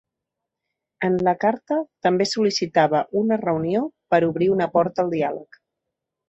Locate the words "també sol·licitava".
2.07-3.03